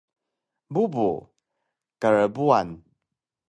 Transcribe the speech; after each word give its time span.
Bubu: 0.73 1.11
Krbuan! 2.01 2.69